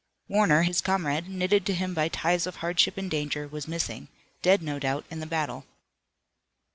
Warner, 0.27 0.63
his 0.63 0.81
comrade, 0.81 1.29
knitted 1.29 1.63
to 1.67 1.75
him 1.75 1.93
by 1.93 2.07
ties 2.07 2.47
of 2.47 2.55
hardship 2.55 2.97
and 2.97 3.07
danger, 3.11 3.47
was 3.47 3.67
missing, 3.67 4.07
dead 4.41 4.63
no 4.63 4.79
doubt 4.79 5.05
in 5.11 5.19
the 5.19 5.27
battle. 5.27 5.63